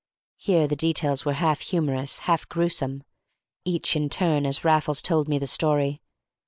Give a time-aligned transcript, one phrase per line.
[0.37, 3.03] Here the details were half humorous, half grewsome,
[3.65, 6.01] each in turn as Raffles told me the story.